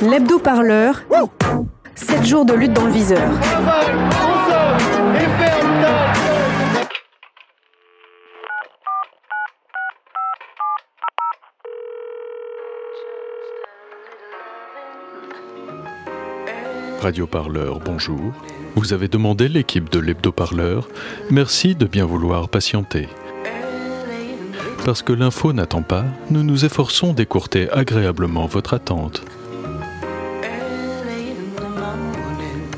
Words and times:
L'hebdo-parleur. 0.00 1.02
7 1.96 2.24
jours 2.24 2.44
de 2.44 2.54
lutte 2.54 2.74
dans 2.74 2.84
le 2.84 2.92
viseur. 2.92 3.28
Radio 17.00 17.28
Parleur, 17.28 17.78
bonjour. 17.78 18.32
Vous 18.74 18.92
avez 18.92 19.06
demandé 19.06 19.48
l'équipe 19.48 19.88
de 19.88 20.00
l'hebdo-parleur. 20.00 20.88
Merci 21.30 21.76
de 21.76 21.86
bien 21.86 22.04
vouloir 22.04 22.48
patienter. 22.48 23.08
Parce 24.84 25.02
que 25.02 25.12
l'info 25.12 25.52
n'attend 25.52 25.82
pas, 25.82 26.04
nous 26.30 26.42
nous 26.42 26.64
efforçons 26.64 27.12
d'écourter 27.12 27.70
agréablement 27.70 28.46
votre 28.46 28.74
attente. 28.74 29.22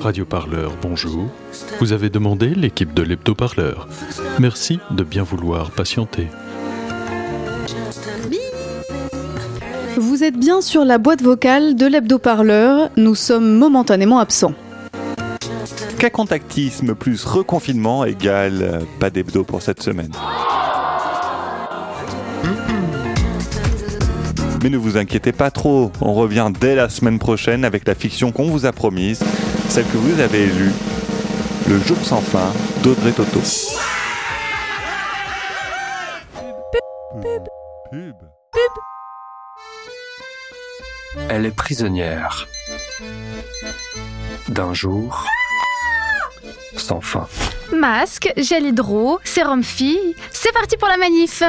Radio 0.00 0.24
Parleur, 0.24 0.72
bonjour. 0.80 1.28
Vous 1.80 1.92
avez 1.92 2.08
demandé 2.08 2.54
l'équipe 2.54 2.94
de 2.94 3.02
l'hebdo-parleur. 3.02 3.86
Merci 4.38 4.78
de 4.90 5.04
bien 5.04 5.24
vouloir 5.24 5.70
patienter. 5.70 6.28
Vous 9.98 10.22
êtes 10.22 10.36
bien 10.36 10.60
sur 10.60 10.84
la 10.84 10.98
boîte 10.98 11.22
vocale 11.22 11.74
de 11.74 11.86
l'hebdo-parleur. 11.86 12.90
Nous 12.98 13.14
sommes 13.14 13.56
momentanément 13.56 14.18
absents. 14.18 14.52
Cas 15.98 16.10
contactisme 16.10 16.94
plus 16.94 17.24
reconfinement 17.24 18.04
égale 18.04 18.82
pas 19.00 19.08
d'hebdo 19.08 19.42
pour 19.42 19.62
cette 19.62 19.82
semaine? 19.82 20.12
Mais 24.62 24.68
ne 24.68 24.76
vous 24.76 24.98
inquiétez 24.98 25.32
pas 25.32 25.50
trop, 25.50 25.90
on 26.02 26.12
revient 26.12 26.50
dès 26.60 26.74
la 26.74 26.90
semaine 26.90 27.18
prochaine 27.18 27.64
avec 27.64 27.88
la 27.88 27.94
fiction 27.94 28.32
qu'on 28.32 28.50
vous 28.50 28.66
a 28.66 28.72
promise, 28.72 29.20
celle 29.70 29.86
que 29.86 29.96
vous 29.96 30.20
avez 30.20 30.44
lue, 30.44 30.72
Le 31.68 31.80
jour 31.80 31.96
sans 32.02 32.20
fin 32.20 32.52
d'Audrey 32.82 33.12
Toto. 33.12 33.40
Pub. 37.90 38.14
Elle 41.28 41.46
est 41.46 41.54
prisonnière 41.54 42.48
d'un 44.48 44.74
jour 44.74 45.26
sans 46.76 47.00
fin. 47.00 47.28
Masque, 47.74 48.32
gel 48.36 48.66
hydro, 48.66 49.18
sérum 49.24 49.62
fille, 49.62 50.14
c'est 50.30 50.52
parti 50.52 50.76
pour 50.76 50.88
la 50.88 50.96
manif 50.96 51.42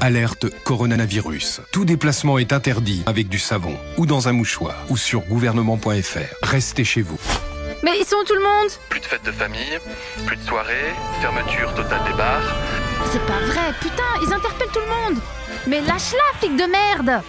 Alerte 0.00 0.46
coronavirus. 0.64 1.62
Tout 1.72 1.84
déplacement 1.84 2.38
est 2.38 2.52
interdit 2.52 3.02
avec 3.06 3.28
du 3.28 3.38
savon 3.38 3.76
ou 3.96 4.06
dans 4.06 4.28
un 4.28 4.32
mouchoir 4.32 4.74
ou 4.90 4.96
sur 4.96 5.20
gouvernement.fr. 5.22 6.18
Restez 6.42 6.84
chez 6.84 7.02
vous. 7.02 7.18
Mais 7.82 7.92
ils 7.98 8.04
sont 8.04 8.16
où 8.16 8.24
tout 8.24 8.34
le 8.34 8.42
monde? 8.42 8.70
Plus 8.88 9.00
de 9.00 9.04
fêtes 9.06 9.24
de 9.24 9.32
famille, 9.32 9.78
plus 10.26 10.36
de 10.36 10.42
soirées, 10.42 10.92
fermeture 11.20 11.72
totale 11.74 12.00
des 12.06 12.16
bars. 12.16 12.54
C'est 13.12 13.24
pas 13.26 13.40
vrai, 13.46 13.72
putain, 13.80 14.02
ils 14.26 14.32
interpellent 14.32 14.68
tout 14.72 14.80
le 14.80 15.12
monde 15.12 15.22
Mais 15.66 15.80
lâche-la, 15.80 16.38
flic 16.38 16.56
de 16.56 16.64
merde 16.64 17.22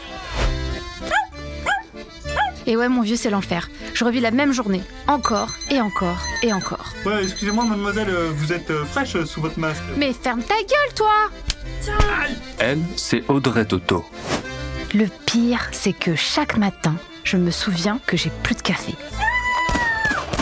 Et 2.68 2.78
ouais, 2.78 2.90
mon 2.90 3.02
vieux, 3.02 3.16
c'est 3.16 3.30
l'enfer. 3.30 3.70
Je 3.94 4.04
revis 4.04 4.20
la 4.20 4.32
même 4.32 4.52
journée, 4.52 4.82
encore 5.08 5.54
et 5.70 5.82
encore 5.82 6.22
et 6.42 6.52
encore. 6.52 6.94
Ouais, 7.06 7.24
excusez-moi, 7.24 7.66
mademoiselle, 7.66 8.10
euh, 8.10 8.32
vous 8.34 8.54
êtes 8.54 8.72
euh, 8.72 8.86
fraîche 8.86 9.16
euh, 9.16 9.26
sous 9.26 9.42
votre 9.42 9.60
masque. 9.60 9.84
Mais 9.98 10.14
ferme 10.14 10.42
ta 10.42 10.56
gueule, 10.56 10.94
toi 10.96 11.14
Elle, 12.58 12.80
c'est 12.96 13.24
Audrey 13.28 13.66
Toto. 13.66 14.06
Le 14.94 15.06
pire, 15.26 15.68
c'est 15.72 15.94
que 15.94 16.16
chaque 16.16 16.58
matin, 16.58 16.96
je 17.24 17.38
me 17.38 17.52
souviens 17.52 18.00
que 18.08 18.18
j'ai 18.18 18.32
plus 18.44 18.56
de 18.56 18.62
café. 18.62 18.96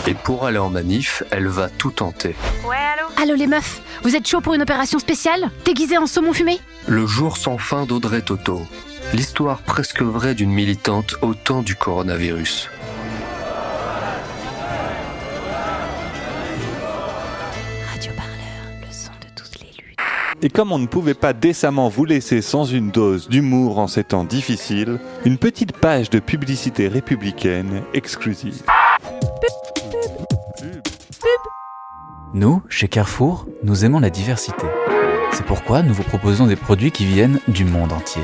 Et 0.06 0.14
pour 0.14 0.46
aller 0.46 0.58
en 0.58 0.70
manif, 0.70 1.22
elle 1.30 1.48
va 1.48 1.68
tout 1.68 1.90
tenter. 1.90 2.34
Allô? 3.16 3.34
Les 3.36 3.46
meufs, 3.46 3.80
vous 4.02 4.16
êtes 4.16 4.28
chaud 4.28 4.40
pour 4.40 4.54
une 4.54 4.62
opération 4.62 4.98
spéciale? 4.98 5.50
Déguisée 5.64 5.96
en 5.96 6.06
saumon 6.06 6.32
fumé? 6.32 6.60
Le 6.86 7.06
jour 7.06 7.36
sans 7.38 7.56
fin 7.58 7.86
d'Audrey 7.86 8.20
Toto. 8.20 8.66
L'histoire 9.12 9.62
presque 9.62 10.02
vraie 10.02 10.34
d'une 10.34 10.50
militante 10.50 11.16
au 11.22 11.34
temps 11.34 11.62
du 11.62 11.76
coronavirus. 11.76 12.68
Radio 17.92 18.12
Parleur, 18.16 18.80
le 18.80 18.86
son 18.90 19.12
de 19.20 19.28
toutes 19.36 19.60
les 19.60 19.70
luttes. 19.82 19.98
Et 20.42 20.48
comme 20.48 20.72
on 20.72 20.78
ne 20.78 20.86
pouvait 20.86 21.14
pas 21.14 21.32
décemment 21.32 21.88
vous 21.88 22.04
laisser 22.04 22.42
sans 22.42 22.64
une 22.64 22.90
dose 22.90 23.28
d'humour 23.28 23.78
en 23.78 23.86
ces 23.86 24.04
temps 24.04 24.24
difficiles, 24.24 24.98
une 25.24 25.38
petite 25.38 25.72
page 25.72 26.10
de 26.10 26.18
publicité 26.18 26.88
républicaine 26.88 27.82
exclusive. 27.92 28.62
Nous, 32.32 32.62
chez 32.68 32.88
Carrefour, 32.88 33.46
nous 33.62 33.84
aimons 33.84 34.00
la 34.00 34.10
diversité. 34.10 34.66
C'est 35.30 35.46
pourquoi 35.46 35.82
nous 35.82 35.94
vous 35.94 36.02
proposons 36.02 36.46
des 36.46 36.56
produits 36.56 36.90
qui 36.90 37.04
viennent 37.04 37.38
du 37.46 37.64
monde 37.64 37.92
entier. 37.92 38.22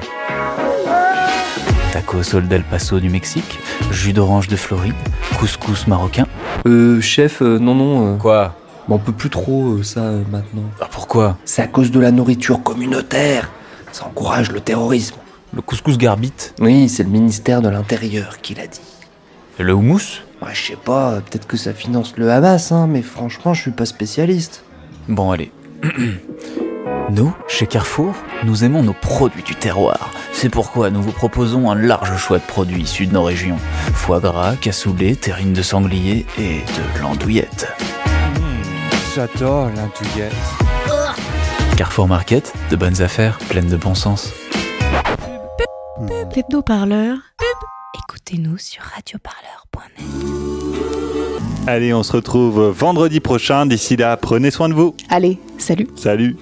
Tacos 1.92 2.22
Sol 2.24 2.46
del 2.48 2.62
Paso 2.62 3.00
du 3.00 3.10
Mexique, 3.10 3.58
jus 3.90 4.12
d'orange 4.12 4.48
de 4.48 4.56
Floride, 4.56 4.94
couscous 5.38 5.86
marocain. 5.86 6.26
Euh, 6.66 7.00
chef, 7.00 7.42
euh, 7.42 7.58
non, 7.58 7.74
non. 7.74 8.14
euh, 8.14 8.16
Quoi 8.16 8.54
bah, 8.88 8.94
on 8.96 8.98
peut 8.98 9.12
plus 9.12 9.30
trop 9.30 9.74
euh, 9.78 9.82
ça 9.82 10.00
euh, 10.00 10.22
maintenant. 10.30 10.62
Ah, 10.80 10.88
Pourquoi 10.90 11.36
C'est 11.44 11.62
à 11.62 11.66
cause 11.66 11.90
de 11.90 12.00
la 12.00 12.10
nourriture 12.10 12.62
communautaire. 12.62 13.50
Ça 13.92 14.04
encourage 14.06 14.50
le 14.52 14.60
terrorisme. 14.60 15.16
Le 15.54 15.62
couscous 15.62 15.98
garbite 15.98 16.54
Oui, 16.60 16.88
c'est 16.88 17.02
le 17.02 17.08
ministère 17.10 17.60
de 17.62 17.68
l'Intérieur 17.68 18.38
qui 18.40 18.54
l'a 18.54 18.66
dit. 18.66 18.80
et 19.58 19.62
le 19.62 19.74
houmous 19.74 20.22
Ouais, 20.42 20.48
je 20.54 20.68
sais 20.68 20.76
pas, 20.82 21.10
euh, 21.12 21.20
peut-être 21.20 21.46
que 21.46 21.56
ça 21.56 21.72
finance 21.74 22.14
le 22.16 22.30
Hamas, 22.30 22.72
hein, 22.72 22.86
mais 22.88 23.02
franchement, 23.02 23.52
je 23.52 23.60
suis 23.62 23.70
pas 23.72 23.84
spécialiste. 23.84 24.62
Bon, 25.08 25.30
allez. 25.32 25.52
Nous, 27.10 27.34
chez 27.48 27.66
Carrefour, 27.66 28.14
nous 28.44 28.62
aimons 28.62 28.84
nos 28.84 28.92
produits 28.92 29.42
du 29.42 29.56
terroir. 29.56 30.12
C'est 30.32 30.48
pourquoi 30.48 30.90
nous 30.90 31.02
vous 31.02 31.10
proposons 31.10 31.68
un 31.68 31.74
large 31.74 32.16
choix 32.16 32.38
de 32.38 32.44
produits 32.44 32.82
issus 32.82 33.08
de 33.08 33.12
nos 33.12 33.24
régions. 33.24 33.56
Foie 33.94 34.20
gras, 34.20 34.54
cassoulet, 34.54 35.16
terrine 35.16 35.52
de 35.52 35.60
sanglier 35.62 36.24
et 36.38 36.58
de 36.60 37.00
l'andouillette. 37.00 37.66
J'adore 39.16 39.70
l'indouillette. 39.70 40.32
Carrefour 41.76 42.06
Market, 42.06 42.52
de 42.70 42.76
bonnes 42.76 43.02
affaires, 43.02 43.38
pleines 43.48 43.68
de 43.68 43.76
bon 43.76 43.96
sens. 43.96 44.32
L'hebdo-parleur. 46.36 47.18
Écoutez-nous 48.04 48.56
sur 48.58 48.84
radioparleur.net. 48.84 50.06
Allez, 51.66 51.92
on 51.92 52.04
se 52.04 52.12
retrouve 52.12 52.70
vendredi 52.70 53.18
prochain. 53.18 53.66
D'ici 53.66 53.96
là, 53.96 54.16
prenez 54.16 54.52
soin 54.52 54.68
de 54.68 54.74
vous. 54.74 54.94
Allez, 55.08 55.40
salut 55.58 55.88
Salut 55.96 56.36